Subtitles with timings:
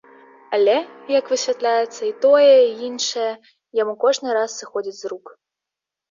[0.57, 0.75] Але,
[1.19, 3.27] як высвятляецца, і тое, і іншае
[3.81, 5.27] яму кожны раз сыходзіць з рук.